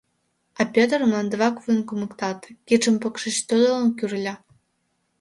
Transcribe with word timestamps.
А 0.59 0.61
Пӧтыр 0.73 0.99
мландывак 1.09 1.55
вуйын 1.63 1.81
кумыкталте, 1.85 2.49
кидшым 2.67 2.95
покшеч 3.01 3.35
тодылын 3.47 3.89
кӱрльӧ. 3.97 4.33